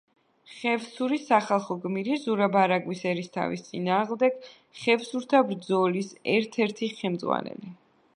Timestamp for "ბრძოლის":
5.51-6.11